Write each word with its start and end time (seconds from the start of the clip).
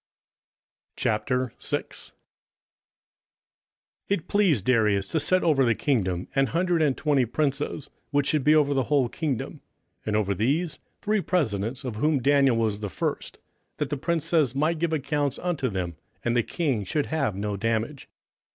27:006:001 0.97 2.11
It 4.09 4.27
pleased 4.27 4.65
Darius 4.65 5.07
to 5.09 5.19
set 5.19 5.43
over 5.43 5.63
the 5.63 5.75
kingdom 5.75 6.27
an 6.33 6.47
hundred 6.47 6.81
and 6.81 6.97
twenty 6.97 7.23
princes, 7.23 7.91
which 8.09 8.25
should 8.25 8.43
be 8.43 8.55
over 8.55 8.73
the 8.73 8.85
whole 8.85 9.07
kingdom; 9.07 9.61
27:006:002 9.99 10.01
And 10.07 10.15
over 10.15 10.33
these 10.33 10.79
three 11.03 11.21
presidents; 11.21 11.83
of 11.83 11.97
whom 11.97 12.19
Daniel 12.19 12.57
was 12.57 12.77
first: 12.79 13.37
that 13.77 13.91
the 13.91 13.95
princes 13.97 14.55
might 14.55 14.79
give 14.79 14.91
accounts 14.91 15.37
unto 15.37 15.69
them, 15.69 15.97
and 16.25 16.35
the 16.35 16.41
king 16.41 16.83
should 16.83 17.05
have 17.05 17.35
no 17.35 17.55
damage. 17.55 18.09